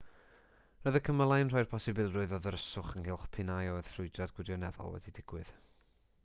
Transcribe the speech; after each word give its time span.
roedd 0.85 0.95
y 0.99 1.01
cymylau'n 1.09 1.51
rhoi'r 1.51 1.69
posibilrwydd 1.73 2.33
o 2.37 2.39
ddryswch 2.45 2.97
ynghylch 3.01 3.27
p'un 3.37 3.53
a 3.57 3.59
oedd 3.75 3.91
ffrwydrad 3.93 4.35
gwirioneddol 4.41 4.95
wedi 4.97 5.15
digwydd 5.21 5.55